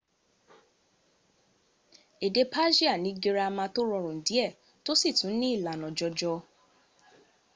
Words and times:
èdè 2.25 2.43
persia 2.53 2.91
ni 3.03 3.11
gírámà 3.21 3.65
tó 3.73 3.81
rọrùn 3.89 4.17
díẹ̀ 4.27 4.55
tó 4.85 4.91
sì 5.01 5.09
tún 5.17 5.33
ní 5.39 5.47
ìlànà 5.57 5.87
jọjọ 5.97 6.33